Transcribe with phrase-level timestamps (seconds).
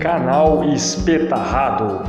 [0.00, 2.00] Canal Espetarrado.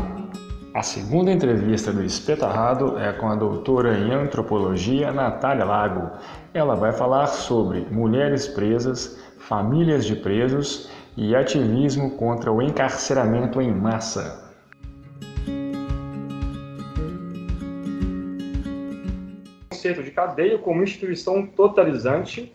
[0.73, 6.10] A segunda entrevista do Espetarrado é com a doutora em antropologia Natália Lago.
[6.54, 13.73] Ela vai falar sobre mulheres presas, famílias de presos e ativismo contra o encarceramento em
[13.73, 14.50] massa.
[19.70, 22.54] conceito de cadeia como instituição totalizante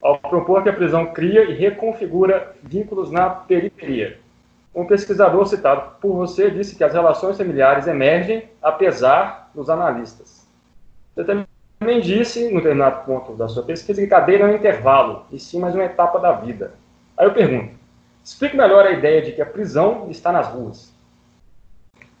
[0.00, 4.24] ao propor que a prisão cria e reconfigura vínculos na periferia.
[4.76, 10.46] Um pesquisador citado por você disse que as relações familiares emergem apesar dos analistas.
[11.14, 15.24] Você também disse, no determinado ponto da sua pesquisa, que cadeia não é um intervalo,
[15.32, 16.74] e sim mais uma etapa da vida.
[17.16, 17.74] Aí eu pergunto,
[18.22, 20.94] explique melhor a ideia de que a prisão está nas ruas.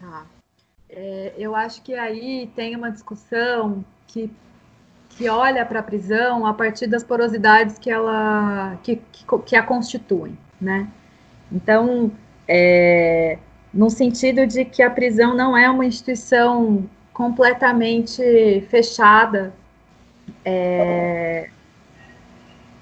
[0.00, 0.24] Tá.
[0.88, 4.30] É, eu acho que aí tem uma discussão que
[5.10, 9.62] que olha para a prisão a partir das porosidades que ela que, que, que a
[9.62, 10.88] constituem, né?
[11.50, 12.10] Então,
[12.48, 13.38] é,
[13.72, 19.52] no sentido de que a prisão não é uma instituição completamente fechada,
[20.44, 21.48] é,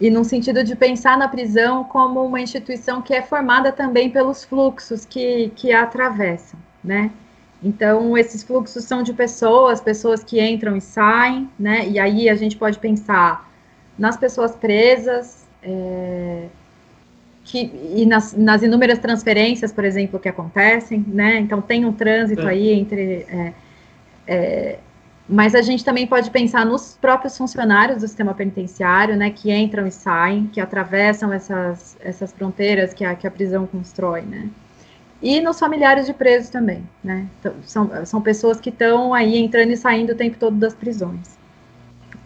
[0.00, 4.44] e no sentido de pensar na prisão como uma instituição que é formada também pelos
[4.44, 7.10] fluxos que, que a atravessam, né?
[7.62, 11.88] Então, esses fluxos são de pessoas, pessoas que entram e saem, né?
[11.88, 13.50] E aí a gente pode pensar
[13.98, 16.48] nas pessoas presas, é,
[17.44, 21.38] que, e nas, nas, inúmeras transferências, por exemplo, que acontecem, né?
[21.38, 22.50] Então, tem um trânsito é.
[22.50, 23.26] aí entre.
[23.28, 23.52] É,
[24.26, 24.78] é,
[25.28, 29.30] mas a gente também pode pensar nos próprios funcionários do sistema penitenciário, né?
[29.30, 34.22] Que entram e saem, que atravessam essas, essas fronteiras que a, que a prisão constrói,
[34.22, 34.48] né?
[35.22, 37.26] E nos familiares de presos também, né?
[37.40, 41.38] Então, são, são pessoas que estão aí entrando e saindo o tempo todo das prisões,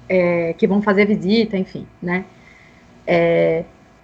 [0.08, 2.24] é, que vão fazer visita, enfim, né?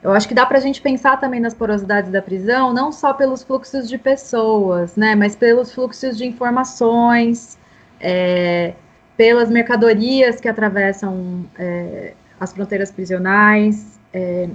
[0.05, 3.15] Eu acho que dá para a gente pensar também nas porosidades da prisão, não só
[3.15, 5.15] pelos fluxos de pessoas, né?
[5.15, 7.59] Mas pelos fluxos de informações,
[7.99, 8.75] é,
[9.17, 14.51] pelas mercadorias que atravessam é, as fronteiras prisionais, é,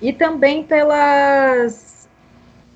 [0.00, 2.08] e também pelas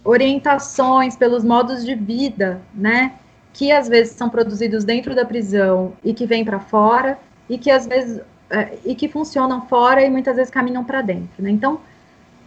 [0.02, 3.12] orientações, pelos modos de vida, né?
[3.52, 7.16] Que às vezes são produzidos dentro da prisão e que vêm para fora,
[7.48, 8.20] e que às vezes
[8.50, 11.50] é, e que funcionam fora e muitas vezes caminham para dentro, né?
[11.50, 11.80] Então,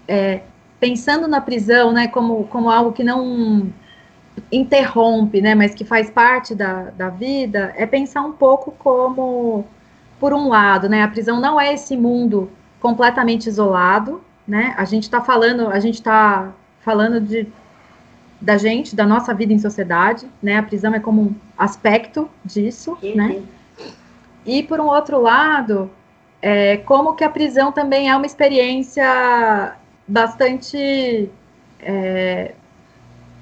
[0.07, 0.41] é,
[0.79, 3.71] pensando na prisão, né, como, como algo que não
[4.51, 9.65] interrompe, né, mas que faz parte da, da vida, é pensar um pouco como,
[10.19, 15.03] por um lado, né, a prisão não é esse mundo completamente isolado, né, a gente
[15.03, 17.47] está falando, a gente está falando de
[18.43, 20.57] da gente, da nossa vida em sociedade, né?
[20.57, 23.41] A prisão é como um aspecto disso, sim, né?
[24.45, 25.89] E por um outro lado,
[26.41, 29.77] é, como que a prisão também é uma experiência
[30.07, 31.29] bastante
[31.79, 32.53] é,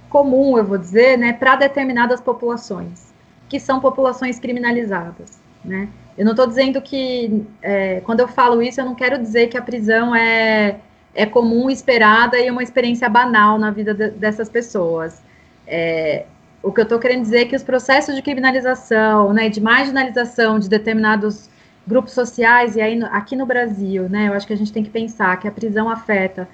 [0.09, 3.13] comum, eu vou dizer, né, para determinadas populações,
[3.49, 5.89] que são populações criminalizadas, né?
[6.17, 9.57] Eu não estou dizendo que, é, quando eu falo isso, eu não quero dizer que
[9.57, 10.79] a prisão é
[11.13, 15.21] é comum, esperada e uma experiência banal na vida de, dessas pessoas.
[15.67, 16.25] É,
[16.63, 20.59] o que eu estou querendo dizer é que os processos de criminalização, né, de marginalização
[20.59, 21.49] de determinados
[21.87, 24.83] grupos sociais, e aí no, aqui no Brasil, né, eu acho que a gente tem
[24.83, 26.47] que pensar que a prisão afeta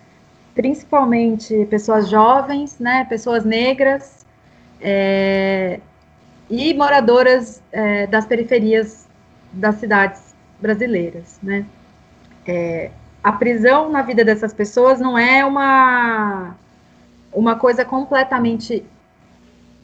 [0.56, 4.26] principalmente pessoas jovens, né, pessoas negras
[4.82, 5.80] é,
[6.50, 9.08] e moradoras é, das periferias
[9.52, 11.66] das cidades brasileiras, né.
[12.46, 16.56] É, a prisão na vida dessas pessoas não é uma,
[17.34, 18.86] uma coisa completamente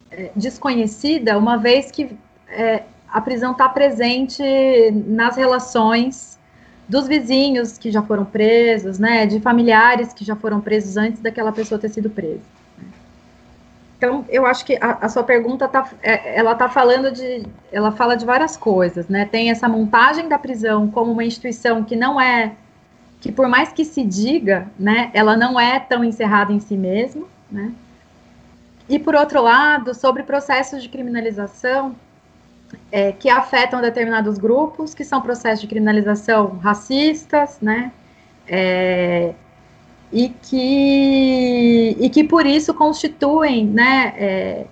[0.10, 2.18] é, desconhecida, uma vez que
[2.48, 4.42] é, a prisão está presente
[5.06, 6.40] nas relações
[6.90, 11.52] dos vizinhos que já foram presos, né, de familiares que já foram presos antes daquela
[11.52, 12.42] pessoa ter sido presa.
[13.98, 17.92] Então, eu acho que a, a sua pergunta tá, é, ela está falando de, ela
[17.92, 19.24] fala de várias coisas, né?
[19.26, 22.54] Tem essa montagem da prisão como uma instituição que não é
[23.22, 27.26] que por mais que se diga, né, ela não é tão encerrada em si mesma,
[27.50, 27.72] né?
[28.90, 31.96] E por outro lado, sobre processos de criminalização
[32.92, 37.92] é, que afetam determinados grupos, que são processos de criminalização racistas, né?
[38.48, 39.34] É,
[40.12, 44.14] e que e que por isso constituem, né?
[44.18, 44.66] É,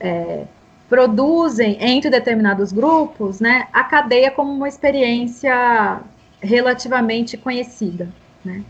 [0.00, 0.46] é
[0.88, 3.68] produzem entre determinados grupos, né?
[3.72, 6.00] A cadeia como uma experiência
[6.40, 8.08] relativamente conhecida,
[8.44, 8.62] né?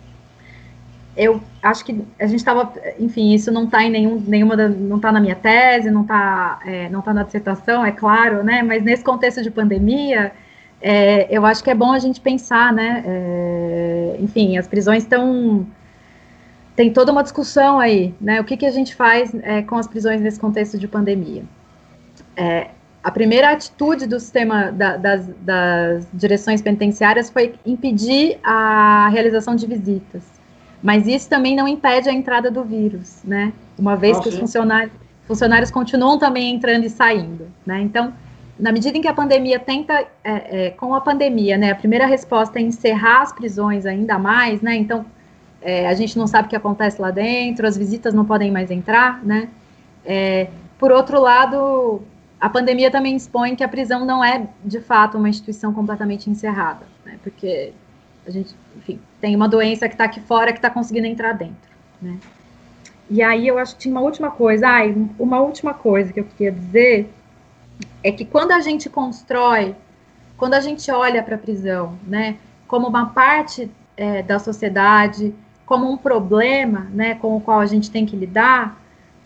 [1.16, 4.96] Eu acho que a gente estava, enfim, isso não está em nenhum, nenhuma, da, não
[4.96, 8.62] está na minha tese, não está, é, não tá na dissertação, é claro, né?
[8.62, 10.32] Mas nesse contexto de pandemia,
[10.80, 13.02] é, eu acho que é bom a gente pensar, né?
[13.06, 15.66] É, enfim, as prisões estão
[16.76, 18.38] tem toda uma discussão aí, né?
[18.38, 21.42] O que, que a gente faz é, com as prisões nesse contexto de pandemia?
[22.36, 22.68] É,
[23.02, 29.66] a primeira atitude do sistema da, das, das, direções penitenciárias foi impedir a realização de
[29.66, 30.35] visitas.
[30.82, 33.52] Mas isso também não impede a entrada do vírus, né?
[33.78, 34.92] Uma vez que os funcionários,
[35.26, 37.80] funcionários continuam também entrando e saindo, né?
[37.80, 38.12] Então,
[38.58, 41.70] na medida em que a pandemia tenta, é, é, com a pandemia, né?
[41.70, 44.76] A primeira resposta é encerrar as prisões ainda mais, né?
[44.76, 45.04] Então,
[45.60, 48.70] é, a gente não sabe o que acontece lá dentro, as visitas não podem mais
[48.70, 49.48] entrar, né?
[50.04, 50.48] É,
[50.78, 52.02] por outro lado,
[52.40, 56.86] a pandemia também expõe que a prisão não é, de fato, uma instituição completamente encerrada,
[57.04, 57.18] né?
[57.22, 57.72] Porque
[58.26, 61.70] a gente, enfim, tem uma doença que está aqui fora que está conseguindo entrar dentro,
[62.00, 62.18] né?
[63.08, 66.24] E aí eu acho que tinha uma última coisa, ai, uma última coisa que eu
[66.24, 67.08] queria dizer
[68.02, 69.76] é que quando a gente constrói,
[70.36, 72.36] quando a gente olha para a prisão, né,
[72.66, 75.32] como uma parte é, da sociedade,
[75.64, 78.80] como um problema, né, com o qual a gente tem que lidar,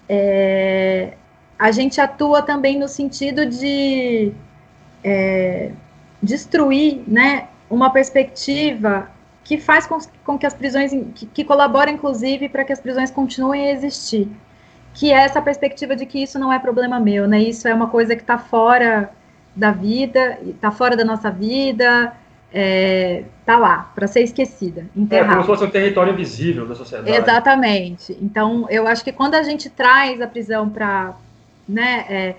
[0.09, 1.15] é,
[1.59, 4.33] a gente atua também no sentido de
[5.03, 5.73] é,
[6.23, 9.11] destruir, né, uma perspectiva
[9.45, 13.11] que faz com, com que as prisões, que, que colabora, inclusive, para que as prisões
[13.11, 14.29] continuem a existir,
[14.95, 17.89] que é essa perspectiva de que isso não é problema meu, né, isso é uma
[17.89, 19.11] coisa que está fora
[19.55, 22.15] da vida, está fora da nossa vida,
[22.53, 25.27] é, tá lá, para ser esquecida, enterrada.
[25.27, 27.17] É como se fosse um território invisível da sociedade.
[27.17, 28.17] Exatamente.
[28.21, 31.15] Então, eu acho que quando a gente traz a prisão para,
[31.69, 32.35] né, é,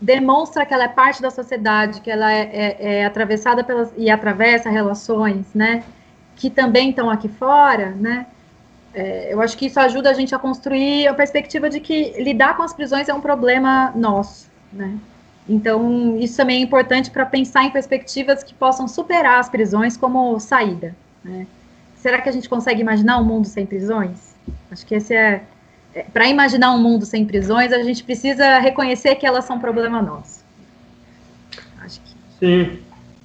[0.00, 4.10] demonstra que ela é parte da sociedade, que ela é, é, é, atravessada pelas e
[4.10, 5.84] atravessa relações, né,
[6.36, 8.26] que também estão aqui fora, né,
[8.94, 12.56] é, eu acho que isso ajuda a gente a construir a perspectiva de que lidar
[12.56, 14.98] com as prisões é um problema nosso, né.
[15.48, 20.38] Então, isso também é importante para pensar em perspectivas que possam superar as prisões como
[20.38, 20.94] saída.
[21.24, 21.46] Né?
[21.96, 24.34] Será que a gente consegue imaginar um mundo sem prisões?
[24.70, 25.42] Acho que esse é.
[25.94, 30.00] é para imaginar um mundo sem prisões, a gente precisa reconhecer que elas são problema
[30.00, 30.44] nosso.
[31.80, 32.14] Acho que.
[32.38, 32.82] Sim.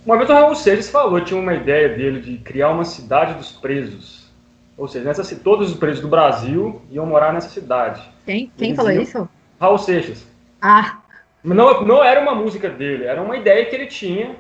[0.07, 3.51] Uma vez o Raul Seixas falou, tinha uma ideia dele de criar uma cidade dos
[3.51, 4.31] presos.
[4.77, 8.01] Ou seja, nessa, todos os presos do Brasil iam morar nessa cidade.
[8.25, 9.03] Quem, quem falou iam...
[9.03, 9.29] isso?
[9.59, 10.25] Raul Seixas.
[10.61, 10.99] Ah,
[11.43, 14.37] não, não era uma música dele, era uma ideia que ele tinha.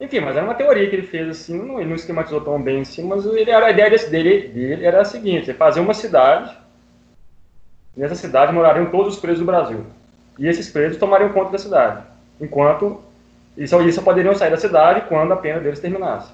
[0.00, 2.82] Enfim, mas era uma teoria que ele fez assim, não, ele não esquematizou tão bem
[2.82, 6.56] assim, mas ele, a ideia desse, dele, dele era a seguinte: fazer uma cidade,
[7.96, 9.84] nessa cidade morariam todos os presos do Brasil.
[10.38, 12.04] E esses presos tomariam conta da cidade,
[12.40, 13.02] enquanto
[13.56, 16.32] e só, só poderiam sair da cidade quando a pena deles terminasse.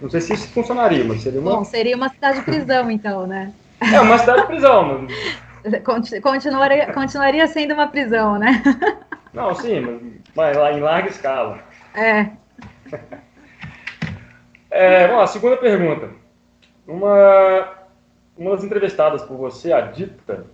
[0.00, 1.56] Não sei se isso funcionaria, mas seria uma.
[1.56, 3.52] Bom, seria uma cidade de prisão, então, né?
[3.80, 5.06] É, uma cidade de prisão.
[6.22, 8.62] Continuaria, continuaria sendo uma prisão, né?
[9.32, 11.58] Não, sim, mas lá em larga escala.
[11.94, 12.30] É.
[14.70, 16.10] é bom, a segunda pergunta.
[16.86, 17.68] Uma,
[18.36, 20.46] uma das entrevistadas por você, a Dita,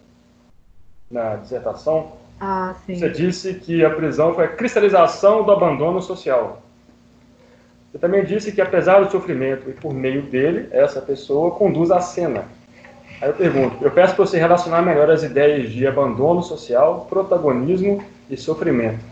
[1.11, 6.63] na dissertação, ah, você disse que a prisão foi a cristalização do abandono social.
[7.91, 12.01] Você também disse que, apesar do sofrimento e por meio dele, essa pessoa conduz a
[12.01, 12.45] cena
[13.21, 18.05] Aí eu pergunto, eu peço para você relacionar melhor as ideias de abandono social, protagonismo
[18.29, 19.03] e sofrimento.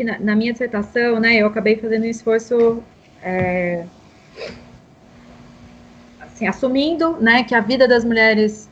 [0.00, 2.82] Na, na minha dissertação, né, eu acabei fazendo um esforço
[3.22, 3.84] é,
[6.20, 8.68] assim, assumindo, né, que a vida das mulheres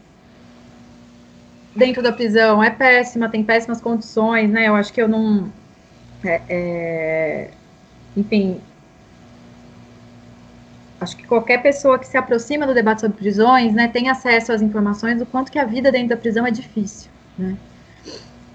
[1.75, 5.51] dentro da prisão é péssima, tem péssimas condições, né, eu acho que eu não,
[6.25, 7.51] é, é,
[8.17, 8.61] enfim,
[11.01, 14.63] acho que qualquer pessoa que se aproxima do debate sobre prisões, né, tem acesso às
[14.63, 17.57] informações do quanto que a vida dentro da prisão é difícil, né?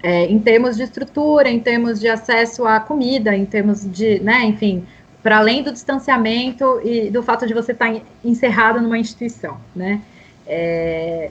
[0.00, 4.44] É, em termos de estrutura, em termos de acesso à comida, em termos de, né,
[4.44, 4.86] enfim,
[5.22, 10.00] para além do distanciamento e do fato de você estar tá encerrado numa instituição, né?
[10.46, 11.30] É,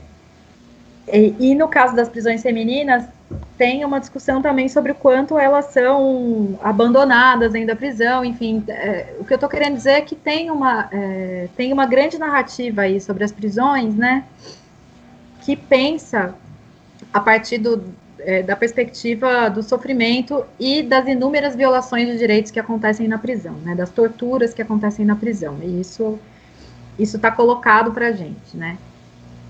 [1.12, 3.06] e, e, no caso das prisões femininas,
[3.58, 9.16] tem uma discussão também sobre o quanto elas são abandonadas dentro da prisão, enfim, é,
[9.20, 12.82] o que eu estou querendo dizer é que tem uma, é, tem uma grande narrativa
[12.82, 14.26] aí sobre as prisões, né,
[15.42, 16.36] que pensa
[17.14, 17.84] a partir do,
[18.20, 23.54] é, da perspectiva do sofrimento e das inúmeras violações de direitos que acontecem na prisão,
[23.64, 26.20] né, das torturas que acontecem na prisão, e isso
[27.00, 28.78] está colocado para a gente, né.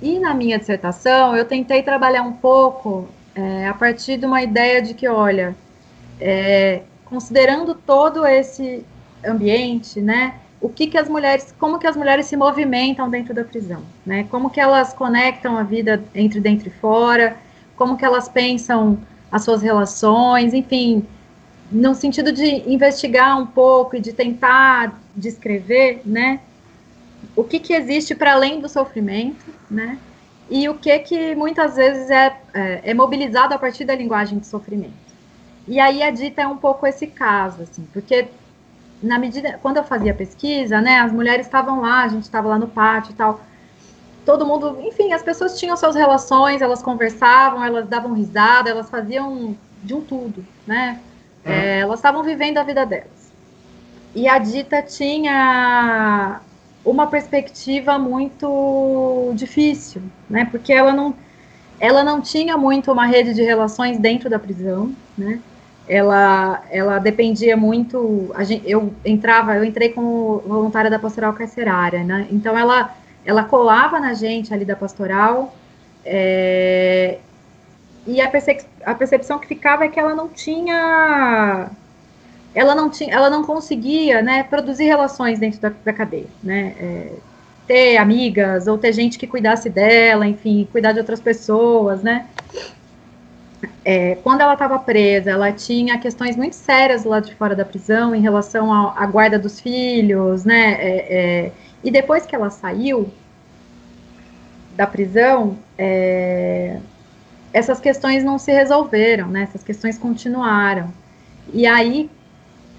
[0.01, 4.81] E na minha dissertação eu tentei trabalhar um pouco é, a partir de uma ideia
[4.81, 5.55] de que, olha,
[6.19, 8.83] é, considerando todo esse
[9.25, 13.43] ambiente, né, o que que as mulheres, como que as mulheres se movimentam dentro da
[13.43, 17.37] prisão, né, como que elas conectam a vida entre dentro e fora,
[17.75, 18.97] como que elas pensam
[19.31, 21.05] as suas relações, enfim,
[21.71, 26.39] no sentido de investigar um pouco e de tentar descrever, né,
[27.35, 29.97] o que, que existe para além do sofrimento, né?
[30.49, 34.47] E o que que muitas vezes é, é, é, mobilizado a partir da linguagem de
[34.47, 35.07] sofrimento.
[35.67, 38.27] E aí a dita é um pouco esse caso, assim, porque
[39.03, 42.57] na medida quando eu fazia pesquisa, né, as mulheres estavam lá, a gente estava lá
[42.57, 43.41] no pátio e tal.
[44.25, 49.55] Todo mundo, enfim, as pessoas tinham suas relações, elas conversavam, elas davam risada, elas faziam
[49.83, 50.99] de um tudo, né?
[51.45, 53.31] É, elas estavam vivendo a vida delas.
[54.15, 56.41] E a Dita tinha
[56.89, 60.47] uma perspectiva muito difícil, né?
[60.49, 61.13] Porque ela não,
[61.79, 65.39] ela não tinha muito uma rede de relações dentro da prisão, né?
[65.87, 68.33] ela, ela dependia muito.
[68.41, 72.27] Gente, eu entrava, eu entrei como voluntária da pastoral carcerária, né?
[72.29, 75.55] Então ela, ela colava na gente ali da pastoral.
[76.03, 77.19] É,
[78.05, 81.69] e a, percep a percepção que ficava é que ela não tinha
[82.57, 87.11] ela não tinha, ela não conseguia, né, produzir relações dentro da, da cadeia, né, é,
[87.67, 92.25] ter amigas ou ter gente que cuidasse dela, enfim, cuidar de outras pessoas, né,
[93.85, 98.13] é, quando ela estava presa, ela tinha questões muito sérias lá de fora da prisão
[98.13, 100.73] em relação à guarda dos filhos, né?
[100.73, 101.15] É,
[101.47, 101.51] é,
[101.83, 103.09] e depois que ela saiu
[104.75, 106.77] da prisão, é,
[107.53, 109.43] essas questões não se resolveram, né?
[109.43, 110.91] Essas questões continuaram.
[111.53, 112.09] E aí,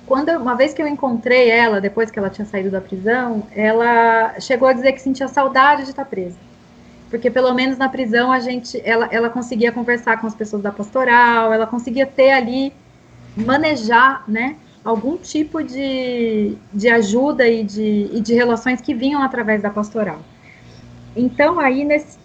[0.08, 4.40] quando uma vez que eu encontrei ela, depois que ela tinha saído da prisão, ela
[4.40, 6.48] chegou a dizer que sentia saudade de estar presa
[7.10, 10.70] porque pelo menos na prisão a gente, ela, ela conseguia conversar com as pessoas da
[10.70, 12.72] pastoral, ela conseguia ter ali,
[13.36, 19.62] manejar, né, algum tipo de, de ajuda e de, e de relações que vinham através
[19.62, 20.20] da pastoral.
[21.16, 22.18] Então, aí, nesse,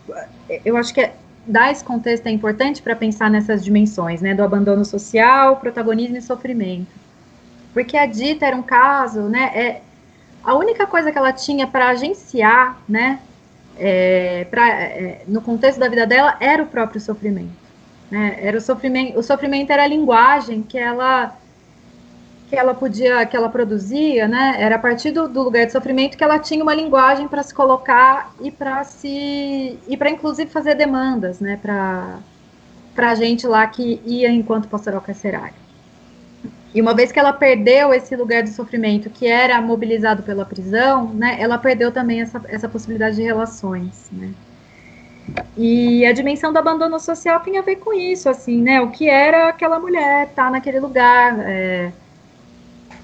[0.66, 1.16] eu acho que é,
[1.48, 6.22] dar esse contexto é importante para pensar nessas dimensões, né, do abandono social, protagonismo e
[6.22, 7.03] sofrimento.
[7.74, 9.82] Porque a Dita era um caso, né, é,
[10.44, 13.20] a única coisa que ela tinha para agenciar, né,
[13.78, 17.64] é, pra, é, no contexto da vida dela, era o próprio sofrimento.
[18.12, 18.38] Né?
[18.40, 21.36] Era o sofrimento, o sofrimento era a linguagem que ela
[22.50, 24.58] que ela podia, que ela produzia, né?
[24.60, 27.52] Era a partir do, do lugar de sofrimento que ela tinha uma linguagem para se
[27.52, 31.58] colocar e para se e para inclusive fazer demandas, né?
[31.60, 32.20] Para
[32.94, 35.63] para gente lá que ia enquanto pastoral carcerário.
[36.74, 41.14] E uma vez que ela perdeu esse lugar de sofrimento que era mobilizado pela prisão,
[41.14, 44.32] né, ela perdeu também essa, essa possibilidade de relações, né.
[45.56, 49.08] E a dimensão do abandono social tem a ver com isso, assim, né, o que
[49.08, 51.92] era aquela mulher estar tá naquele lugar, é,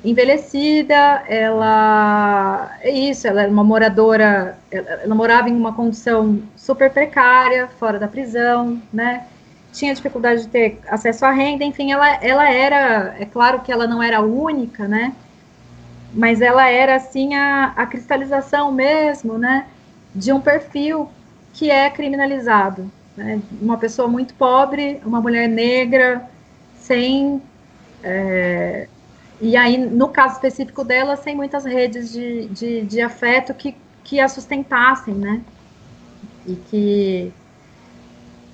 [0.04, 6.90] envelhecida, ela, é isso, ela é uma moradora, ela, ela morava em uma condição super
[6.90, 9.28] precária, fora da prisão, né,
[9.72, 13.88] tinha dificuldade de ter acesso à renda, enfim, ela, ela era, é claro que ela
[13.88, 15.14] não era única, né?
[16.14, 19.68] Mas ela era, assim, a, a cristalização mesmo, né?
[20.14, 21.10] De um perfil
[21.54, 22.92] que é criminalizado.
[23.16, 23.42] Né?
[23.62, 26.28] Uma pessoa muito pobre, uma mulher negra,
[26.76, 27.42] sem.
[28.04, 28.88] É,
[29.40, 34.20] e aí, no caso específico dela, sem muitas redes de, de, de afeto que, que
[34.20, 35.42] a sustentassem, né?
[36.48, 37.34] E que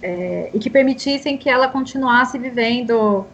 [0.05, 3.25] é, e que permitissem que ela continuasse vivendo,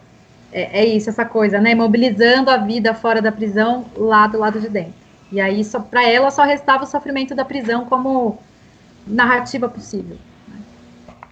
[0.50, 4.58] é, é, isso, essa coisa, né, mobilizando a vida fora da prisão lá do lado
[4.58, 4.94] de dentro.
[5.30, 8.38] E aí, para ela, só restava o sofrimento da prisão como
[9.06, 10.16] narrativa possível.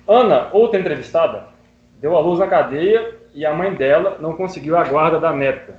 [0.07, 1.45] Ana, outra entrevistada,
[2.03, 5.75] deu a luz na cadeia e a mãe dela não conseguiu a guarda da neta,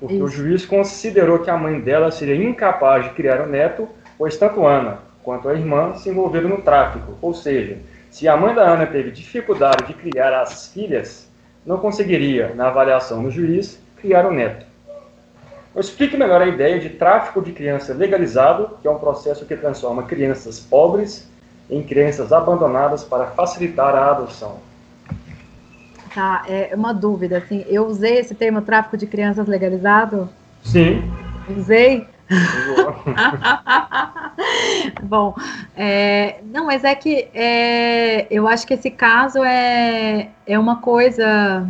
[0.00, 0.24] porque isso.
[0.24, 4.66] o juiz considerou que a mãe dela seria incapaz de criar o neto, pois tanto
[4.66, 7.78] Ana quanto a irmã se envolveram no tráfico, ou seja,
[8.10, 11.30] se a mãe da Ana teve dificuldade de criar as filhas,
[11.64, 14.66] não conseguiria, na avaliação do juiz, criar o neto.
[15.74, 19.56] Eu explico melhor a ideia de tráfico de criança legalizado, que é um processo que
[19.56, 21.30] transforma crianças pobres
[21.70, 24.58] em crianças abandonadas para facilitar a adoção.
[26.12, 30.28] Tá, é uma dúvida, assim, eu usei esse termo tráfico de crianças legalizado?
[30.64, 31.08] Sim.
[31.56, 32.04] Usei?
[35.02, 35.34] Bom,
[35.76, 41.68] é, não, mas é que é, eu acho que esse caso é, é uma coisa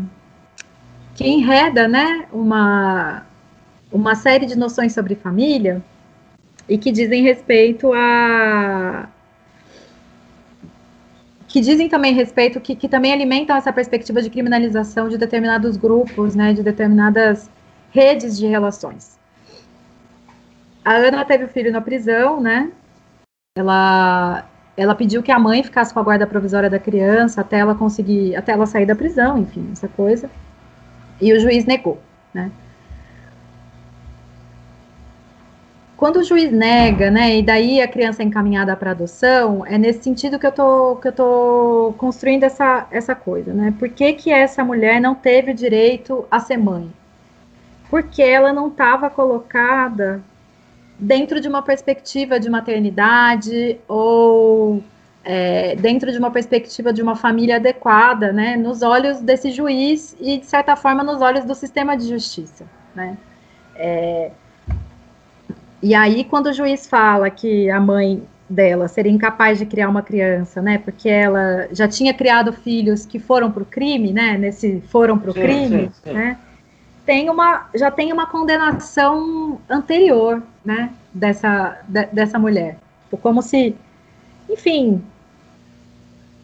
[1.14, 3.26] que enreda, né, uma,
[3.92, 5.82] uma série de noções sobre família
[6.68, 9.08] e que dizem respeito a
[11.48, 16.36] que dizem também respeito, que, que também alimentam essa perspectiva de criminalização de determinados grupos,
[16.36, 17.50] né, de determinadas
[17.90, 19.18] redes de relações.
[20.84, 22.70] A Ana teve o filho na prisão, né?
[23.60, 24.44] Ela,
[24.76, 28.34] ela pediu que a mãe ficasse com a guarda provisória da criança até ela conseguir,
[28.36, 30.30] até ela sair da prisão, enfim, essa coisa.
[31.20, 32.00] E o juiz negou,
[32.32, 32.50] né?
[36.00, 40.02] quando o juiz nega, né, e daí a criança é encaminhada para adoção, é nesse
[40.02, 43.74] sentido que eu tô, que eu tô construindo essa, essa coisa, né?
[43.78, 46.90] Por que, que essa mulher não teve o direito a ser mãe?
[47.90, 50.22] Porque ela não estava colocada
[51.00, 54.82] dentro de uma perspectiva de maternidade ou
[55.24, 60.38] é, dentro de uma perspectiva de uma família adequada, né, nos olhos desse juiz e,
[60.38, 62.64] de certa forma, nos olhos do sistema de justiça,
[62.94, 63.16] né.
[63.74, 64.30] É,
[65.82, 70.02] e aí, quando o juiz fala que a mãe dela seria incapaz de criar uma
[70.02, 74.82] criança, né, porque ela já tinha criado filhos que foram para o crime, né, nesse
[74.88, 76.12] foram para o crime, sim, sim.
[76.12, 76.38] né,
[77.06, 82.78] tem uma, já tem uma condenação anterior, né, dessa, de, dessa mulher.
[83.22, 83.74] Como se,
[84.48, 85.02] enfim,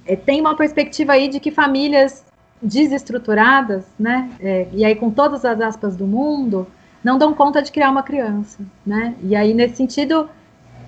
[0.06, 2.24] é, tem uma perspectiva aí de que famílias
[2.60, 6.66] desestruturadas, né, é, e aí com todas as aspas do mundo,
[7.04, 10.28] não dão conta de criar uma criança, né, e aí nesse sentido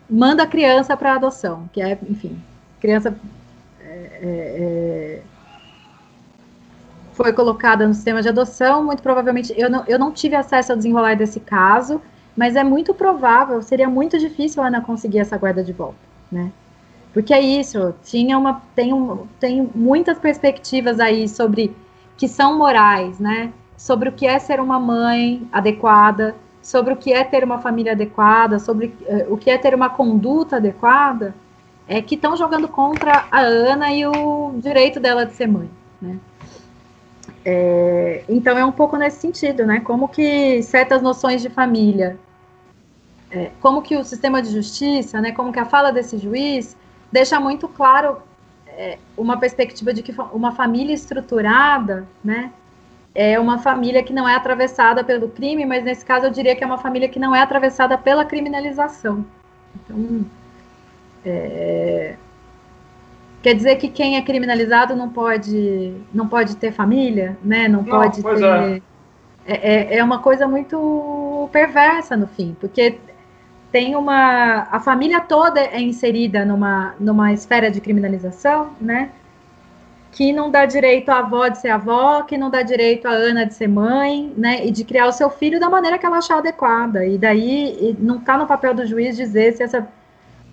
[0.08, 2.40] manda a criança para adoção, que é, enfim,
[2.80, 3.14] criança
[3.80, 5.22] é, é, é
[7.12, 10.78] foi colocada no sistema de adoção, muito provavelmente, eu não, eu não tive acesso ao
[10.78, 12.00] desenrolar desse caso,
[12.38, 15.98] mas é muito provável, seria muito difícil a Ana conseguir essa guarda de volta,
[16.30, 16.52] né?
[17.12, 21.74] Porque é isso, tinha uma, tem, um, tem muitas perspectivas aí sobre,
[22.16, 23.52] que são morais, né?
[23.76, 27.90] Sobre o que é ser uma mãe adequada, sobre o que é ter uma família
[27.90, 31.34] adequada, sobre uh, o que é ter uma conduta adequada,
[31.88, 35.68] é que estão jogando contra a Ana e o direito dela de ser mãe,
[36.00, 36.16] né?
[37.44, 39.80] É, então é um pouco nesse sentido, né?
[39.80, 42.16] Como que certas noções de família,
[43.30, 45.32] é, como que o sistema de justiça, né?
[45.32, 46.76] Como que a fala desse juiz
[47.12, 48.18] deixa muito claro
[48.66, 52.52] é, uma perspectiva de que uma família estruturada, né?
[53.14, 56.62] É uma família que não é atravessada pelo crime, mas nesse caso eu diria que
[56.62, 59.24] é uma família que não é atravessada pela criminalização.
[59.74, 60.24] Então,
[61.24, 62.14] é,
[63.42, 67.68] Quer dizer que quem é criminalizado não pode, não pode ter família, né?
[67.68, 68.42] Não, não pode ter.
[68.42, 68.82] É.
[69.46, 69.98] É, é.
[69.98, 72.98] é uma coisa muito perversa no fim, porque
[73.70, 74.66] tem uma.
[74.70, 79.10] A família toda é inserida numa, numa esfera de criminalização, né?
[80.10, 83.44] Que não dá direito à avó de ser avó, que não dá direito à Ana
[83.44, 84.66] de ser mãe, né?
[84.66, 87.04] E de criar o seu filho da maneira que ela achar adequada.
[87.06, 89.86] E daí não está no papel do juiz dizer se essa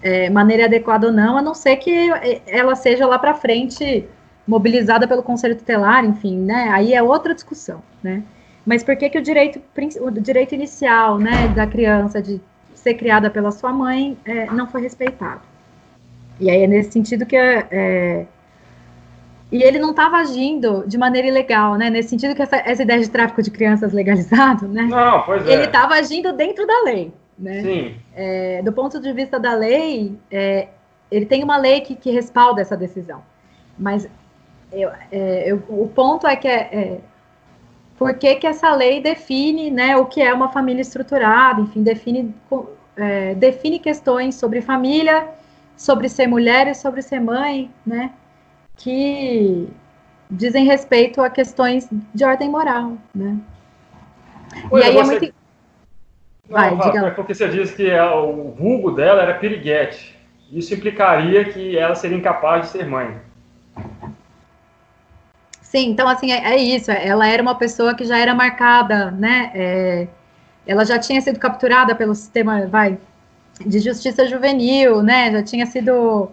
[0.01, 2.09] é, maneira adequada ou não, a não ser que
[2.47, 4.05] ela seja lá para frente
[4.47, 6.69] mobilizada pelo conselho tutelar, enfim, né?
[6.71, 8.23] Aí é outra discussão, né?
[8.65, 9.61] Mas por que que o direito,
[10.01, 12.41] o direito inicial, né, da criança de
[12.85, 15.41] ser criada pela sua mãe é, não foi respeitado?
[16.39, 18.25] E aí é nesse sentido que é, é
[19.51, 21.89] e ele não estava agindo de maneira ilegal, né?
[21.89, 24.83] Nesse sentido que essa, essa ideia de tráfico de crianças legalizado, né?
[24.83, 25.53] Não, pois é.
[25.53, 27.61] Ele estava agindo dentro da lei, né?
[27.61, 27.95] Sim.
[28.13, 30.67] É, do ponto de vista da lei, é,
[31.11, 33.23] ele tem uma lei que, que respalda essa decisão.
[33.77, 34.07] Mas
[34.71, 36.97] eu, é, eu, o ponto é que é, é,
[37.97, 42.35] por que, que essa lei define né, o que é uma família estruturada, enfim, define,
[42.95, 45.27] é, define questões sobre família,
[45.77, 48.11] sobre ser mulher e sobre ser mãe, né?
[48.77, 49.67] Que
[50.29, 53.37] dizem respeito a questões de ordem moral, né?
[54.71, 55.15] e aí é você...
[55.15, 55.35] é muito
[56.49, 60.15] não, Vai, diga é porque você disse que o vulgo dela era piriguete.
[60.51, 63.19] Isso implicaria que ela seria incapaz de ser mãe.
[65.75, 66.89] Sim, então assim, é, é isso.
[66.89, 69.51] Ela era uma pessoa que já era marcada, né?
[69.53, 70.07] É,
[70.65, 72.97] ela já tinha sido capturada pelo sistema, vai,
[73.59, 75.31] de justiça juvenil, né?
[75.33, 76.31] Já tinha sido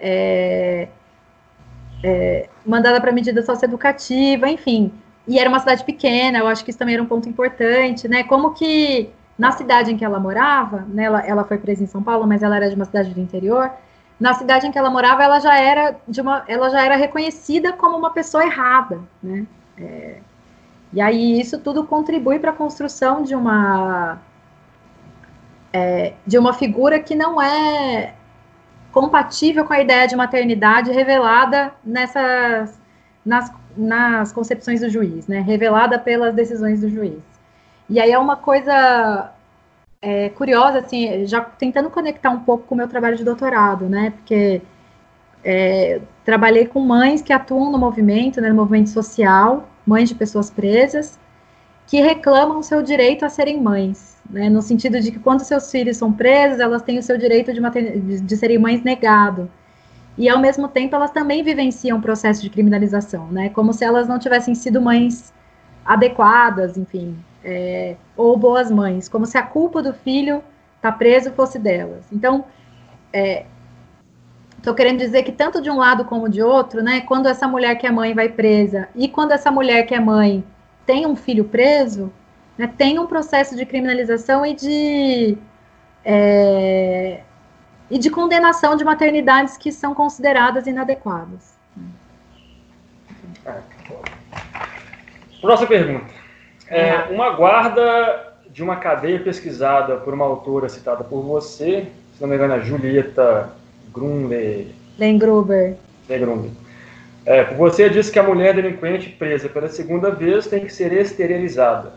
[0.00, 0.88] é,
[2.02, 4.92] é, mandada para medida socioeducativa, enfim.
[5.28, 8.24] E era uma cidade pequena, eu acho que isso também era um ponto importante, né?
[8.24, 12.02] Como que na cidade em que ela morava, né, ela, ela foi presa em São
[12.02, 13.70] Paulo, mas ela era de uma cidade do interior.
[14.20, 17.72] Na cidade em que ela morava, ela já era de uma, ela já era reconhecida
[17.72, 19.46] como uma pessoa errada, né?
[19.78, 20.18] É,
[20.92, 24.18] e aí isso tudo contribui para a construção de uma
[25.72, 28.14] é, de uma figura que não é
[28.92, 32.78] compatível com a ideia de maternidade revelada nessas
[33.24, 35.40] nas, nas concepções do juiz, né?
[35.40, 37.22] Revelada pelas decisões do juiz.
[37.88, 39.32] E aí é uma coisa
[40.02, 44.12] é, curiosa, assim, já tentando conectar um pouco com o meu trabalho de doutorado, né?
[44.12, 44.62] Porque
[45.44, 50.50] é, trabalhei com mães que atuam no movimento, né, no movimento social, mães de pessoas
[50.50, 51.18] presas,
[51.86, 55.70] que reclamam o seu direito a serem mães, né, no sentido de que quando seus
[55.70, 59.50] filhos são presos, elas têm o seu direito de, de, serem mães negado.
[60.18, 64.08] E, ao mesmo tempo, elas também vivenciam um processo de criminalização, né, como se elas
[64.08, 65.32] não tivessem sido mães
[65.84, 70.42] adequadas, enfim, é, ou boas mães, como se a culpa do filho
[70.80, 72.04] tá preso fosse delas.
[72.12, 72.44] Então,
[74.56, 77.46] estou é, querendo dizer que tanto de um lado como de outro, né, quando essa
[77.46, 80.44] mulher que é mãe vai presa e quando essa mulher que é mãe
[80.86, 82.12] tem um filho preso,
[82.56, 85.38] né, tem um processo de criminalização e de
[86.04, 87.20] é,
[87.90, 91.58] e de condenação de maternidades que são consideradas inadequadas.
[95.40, 96.19] Próxima pergunta.
[96.70, 102.28] É, uma guarda de uma cadeia pesquisada por uma autora citada por você, se não
[102.28, 103.50] me engano, a Julieta
[103.92, 104.68] Grumler.
[104.96, 105.74] Lengruber.
[106.08, 106.50] Lengruber.
[107.26, 111.92] É, você disse que a mulher delinquente presa pela segunda vez tem que ser esterilizada.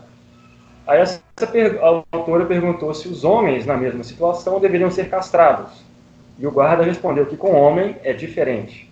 [0.86, 5.82] Aí essa a autora perguntou se os homens na mesma situação deveriam ser castrados.
[6.38, 8.90] E o guarda respondeu que com homem é diferente.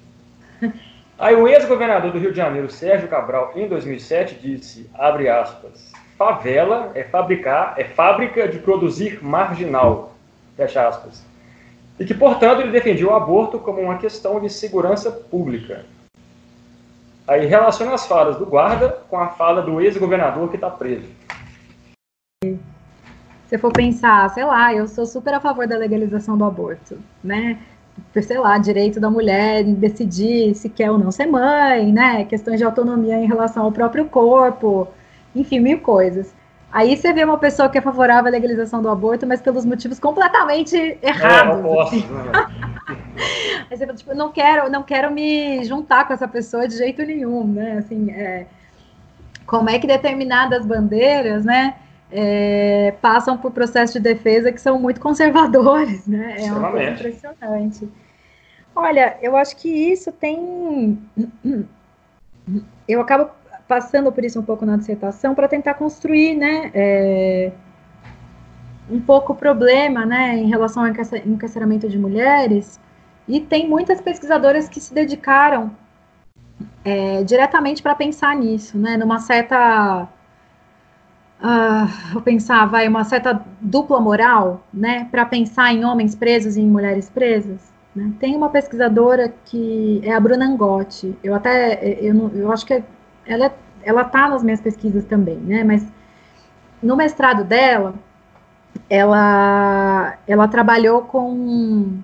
[1.22, 6.90] Aí o ex-governador do Rio de Janeiro, Sérgio Cabral, em 2007, disse, abre aspas, favela
[6.96, 10.16] é fabricar, é fábrica de produzir marginal,
[10.56, 11.24] fecha aspas.
[12.00, 15.86] E que, portanto, ele defendia o aborto como uma questão de segurança pública.
[17.28, 21.06] Aí relaciona as falas do guarda com a fala do ex-governador que está preso.
[23.46, 27.60] Se for pensar, sei lá, eu sou super a favor da legalização do aborto, né?
[28.20, 32.24] Sei lá, direito da mulher em decidir se quer ou não ser mãe, né?
[32.24, 34.88] Questões de autonomia em relação ao próprio corpo,
[35.34, 36.34] enfim, mil coisas.
[36.72, 39.98] Aí você vê uma pessoa que é favorável à legalização do aborto, mas pelos motivos
[39.98, 41.58] completamente errados.
[41.58, 42.04] É, posso, assim.
[43.70, 47.02] Aí você fala, tipo, não quero, não quero me juntar com essa pessoa de jeito
[47.02, 47.78] nenhum, né?
[47.78, 48.46] Assim, é,
[49.46, 51.74] como é que determinadas bandeiras, né?
[52.12, 56.36] É, passam por processos de defesa que são muito conservadores, né?
[56.38, 57.88] É uma coisa impressionante.
[58.74, 60.98] Olha, eu acho que isso tem.
[62.88, 63.30] Eu acabo
[63.68, 66.70] passando por isso um pouco na dissertação para tentar construir, né?
[66.74, 67.52] É,
[68.90, 70.90] um pouco o problema, né, em relação ao
[71.24, 72.80] encarceramento de mulheres.
[73.26, 75.70] E tem muitas pesquisadoras que se dedicaram
[76.84, 78.96] é, diretamente para pensar nisso, né?
[78.96, 80.08] Numa certa
[81.42, 86.60] uh, vou pensar, vai, uma certa dupla moral, né, para pensar em homens presos e
[86.60, 87.72] em mulheres presas.
[87.94, 88.12] Né?
[88.18, 92.82] Tem uma pesquisadora que é a Bruna Angotti, eu até, eu, eu acho que
[93.26, 93.52] ela,
[93.82, 95.86] ela tá nas minhas pesquisas também, né, mas
[96.82, 97.94] no mestrado dela,
[98.88, 102.00] ela, ela trabalhou com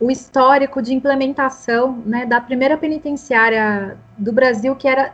[0.00, 5.12] o histórico de implementação né, da primeira penitenciária do Brasil, que era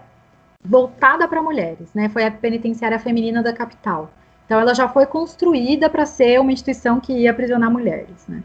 [0.64, 2.08] voltada para mulheres, né?
[2.08, 4.10] Foi a penitenciária feminina da capital.
[4.46, 8.42] Então, ela já foi construída para ser uma instituição que ia aprisionar mulheres, né?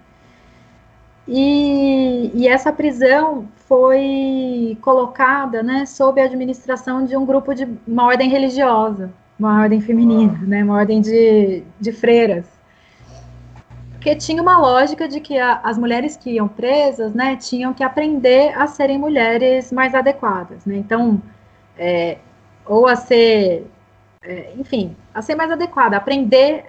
[1.28, 8.06] E, e, essa prisão foi colocada, né, sob a administração de um grupo de uma
[8.06, 12.48] ordem religiosa, uma ordem feminina, né, uma ordem de, de freiras,
[13.92, 17.84] porque tinha uma lógica de que a, as mulheres que iam presas, né, tinham que
[17.84, 20.78] aprender a serem mulheres mais adequadas, né.
[20.78, 21.22] Então
[21.80, 22.18] é,
[22.66, 23.66] ou a ser,
[24.22, 26.66] é, enfim, a ser mais adequada, aprender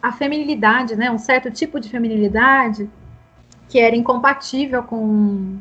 [0.00, 2.88] a feminilidade, né, um certo tipo de feminilidade
[3.68, 5.58] que era incompatível com,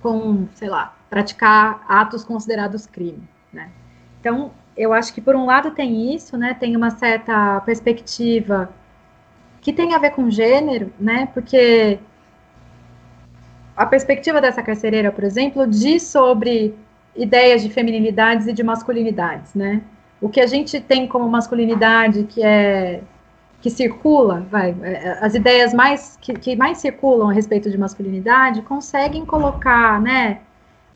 [0.00, 3.70] com, sei lá, praticar atos considerados crime, né.
[4.20, 8.72] Então, eu acho que por um lado tem isso, né, tem uma certa perspectiva
[9.60, 12.00] que tem a ver com gênero, né, porque
[13.76, 16.74] a perspectiva dessa carcereira, por exemplo, diz sobre
[17.14, 19.82] ideias de feminilidades e de masculinidades, né?
[20.20, 23.02] O que a gente tem como masculinidade que é
[23.60, 28.60] que circula, vai, é, as ideias mais que, que mais circulam a respeito de masculinidade
[28.62, 30.40] conseguem colocar, né,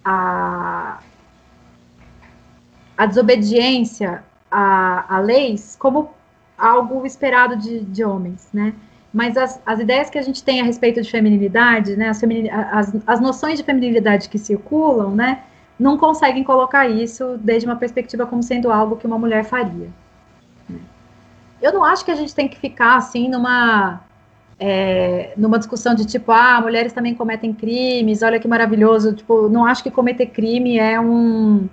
[0.05, 0.99] a,
[2.99, 6.11] a desobediência a, a leis como
[6.59, 8.73] algo esperado de, de homens, né?
[9.13, 12.23] Mas as, as ideias que a gente tem a respeito de feminilidade, né, as,
[12.73, 15.43] as, as noções de feminilidade que circulam, né,
[15.79, 19.89] não conseguem colocar isso desde uma perspectiva como sendo algo que uma mulher faria.
[21.61, 24.01] Eu não acho que a gente tem que ficar assim numa
[24.59, 29.15] é, numa discussão de tipo, ah, mulheres também cometem crimes, olha que maravilhoso.
[29.15, 31.69] Tipo, não acho que cometer crime é um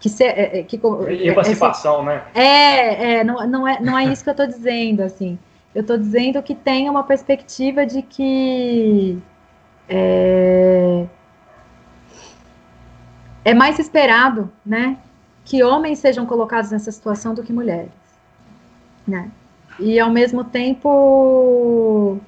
[0.00, 0.80] que se, é, é que
[1.24, 2.22] emancipação, é, né?
[2.34, 5.38] É, é, não, não é, não é isso que eu estou dizendo, assim.
[5.74, 9.18] Eu estou dizendo que tem uma perspectiva de que
[9.88, 11.04] é,
[13.48, 14.98] é mais esperado, né,
[15.42, 17.90] que homens sejam colocados nessa situação do que mulheres,
[19.06, 19.30] né?
[19.80, 22.20] E ao mesmo tempo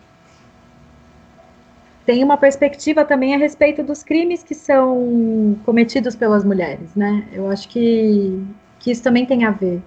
[2.07, 7.29] tem uma perspectiva também a respeito dos crimes que são cometidos pelas mulheres, né?
[7.35, 8.43] Eu acho que,
[8.79, 9.83] que isso também tem a ver.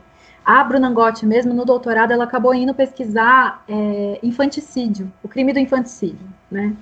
[0.45, 6.27] a Brunangotti mesmo, no doutorado, ela acabou indo pesquisar é, infanticídio, o crime do infanticídio,
[6.51, 6.75] né?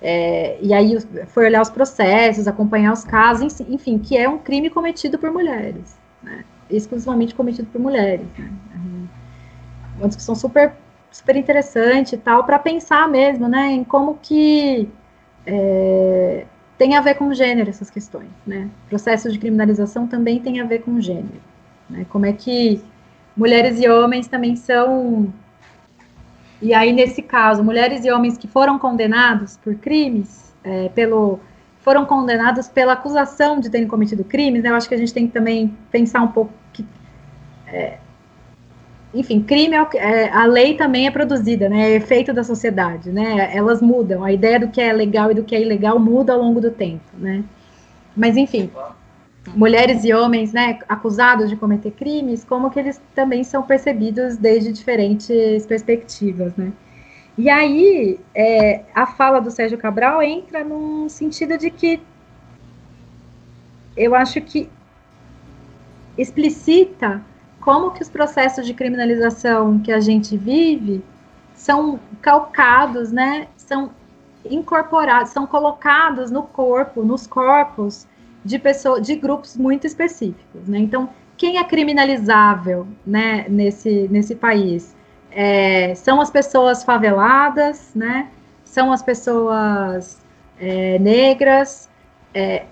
[0.00, 4.70] É, e aí foi olhar os processos, acompanhar os casos, enfim, que é um crime
[4.70, 6.44] cometido por mulheres, né?
[6.70, 8.26] exclusivamente cometido por mulheres.
[8.38, 8.50] Né?
[9.98, 10.72] Uma discussão super,
[11.10, 14.88] super interessante e tal, para pensar mesmo né, em como que
[15.44, 16.44] é,
[16.76, 18.28] tem a ver com gênero essas questões.
[18.46, 18.68] Né?
[18.86, 21.40] O processo de criminalização também tem a ver com gênero.
[21.90, 22.06] Né?
[22.08, 22.80] Como é que
[23.36, 25.32] mulheres e homens também são
[26.60, 31.38] e aí, nesse caso, mulheres e homens que foram condenados por crimes, é, pelo,
[31.80, 34.70] foram condenados pela acusação de terem cometido crimes, né?
[34.70, 36.84] Eu acho que a gente tem que também pensar um pouco que.
[37.66, 37.98] É,
[39.14, 41.92] enfim, crime é, é, a lei também é produzida, né?
[41.92, 43.50] É efeito da sociedade, né?
[43.56, 44.24] Elas mudam.
[44.24, 46.70] A ideia do que é legal e do que é ilegal muda ao longo do
[46.70, 47.44] tempo, né?
[48.16, 48.68] Mas enfim,
[49.54, 54.72] mulheres e homens, né, acusados de cometer crimes, como que eles também são percebidos desde
[54.72, 56.72] diferentes perspectivas, né?
[57.36, 62.00] E aí, é, a fala do Sérgio Cabral entra num sentido de que
[63.96, 64.68] eu acho que
[66.16, 67.22] explicita
[67.60, 71.04] como que os processos de criminalização que a gente vive
[71.54, 73.90] são calcados, né, são
[74.44, 78.06] incorporados, são colocados no corpo, nos corpos
[78.48, 80.78] de pessoas, de grupos muito específicos, né?
[80.78, 84.96] Então, quem é criminalizável, né, nesse, nesse país?
[85.30, 88.28] É, são as pessoas faveladas, né?
[88.64, 90.18] São as pessoas
[90.58, 91.90] é, negras.
[92.32, 92.64] É,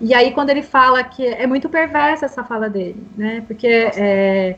[0.00, 3.44] e aí, quando ele fala que é muito perversa essa fala dele, né?
[3.46, 4.56] Porque é,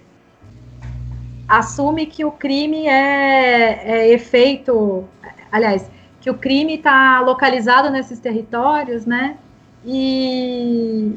[1.48, 5.04] assume que o crime é, é efeito,
[5.50, 5.90] aliás,
[6.20, 9.36] que o crime está localizado nesses territórios, né?
[9.84, 11.12] E,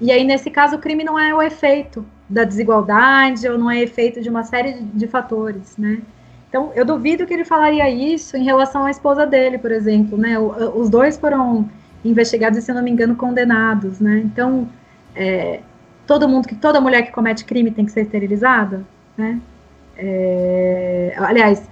[0.00, 3.80] e aí, nesse caso, o crime não é o efeito da desigualdade ou não é
[3.80, 6.02] efeito de uma série de, de fatores, né?
[6.48, 10.38] Então, eu duvido que ele falaria isso em relação à esposa dele, por exemplo, né?
[10.38, 11.68] O, os dois foram
[12.04, 14.22] investigados e, se não me engano, condenados, né?
[14.24, 14.68] Então,
[15.14, 15.60] é,
[16.06, 18.84] todo mundo, que toda mulher que comete crime tem que ser esterilizada,
[19.16, 19.40] né?
[19.96, 21.68] É, aliás,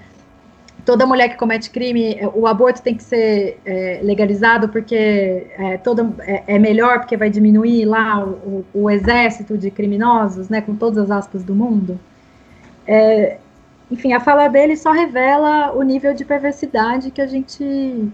[0.85, 5.79] toda mulher que comete crime, é, o aborto tem que ser é, legalizado porque é,
[5.79, 10.75] toda, é, é, melhor, porque vai diminuir lá o, o, exército de criminosos, né, com
[10.75, 11.99] todas as aspas do mundo.
[12.87, 13.38] É,
[13.90, 18.09] enfim, a fala dele só revela o nível de perversidade que a gente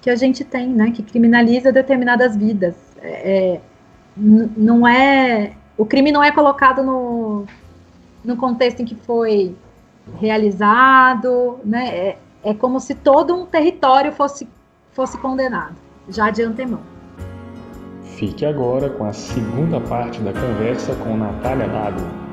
[0.00, 2.76] que a gente tem, né, que criminaliza determinadas vidas.
[3.02, 3.60] É,
[4.16, 7.44] não é o crime não é colocado no,
[8.24, 9.54] no contexto em que foi
[10.14, 11.88] realizado, né?
[11.88, 14.48] É, é como se todo um território fosse,
[14.92, 15.74] fosse condenado,
[16.08, 16.80] já de antemão.
[18.02, 22.25] Fique agora com a segunda parte da conversa com Natália Lago.